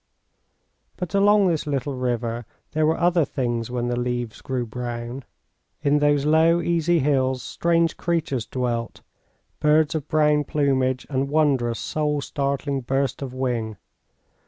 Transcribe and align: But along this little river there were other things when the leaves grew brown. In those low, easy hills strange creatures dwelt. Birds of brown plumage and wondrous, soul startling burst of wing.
But 0.97 1.13
along 1.13 1.45
this 1.47 1.67
little 1.67 1.93
river 1.93 2.47
there 2.71 2.87
were 2.87 2.97
other 2.97 3.23
things 3.23 3.69
when 3.69 3.85
the 3.87 3.95
leaves 3.99 4.41
grew 4.41 4.65
brown. 4.65 5.25
In 5.83 5.99
those 5.99 6.25
low, 6.25 6.59
easy 6.59 6.97
hills 6.97 7.43
strange 7.43 7.97
creatures 7.97 8.47
dwelt. 8.47 9.01
Birds 9.59 9.93
of 9.93 10.07
brown 10.07 10.43
plumage 10.45 11.05
and 11.07 11.29
wondrous, 11.29 11.77
soul 11.77 12.19
startling 12.19 12.81
burst 12.81 13.21
of 13.21 13.31
wing. 13.35 13.77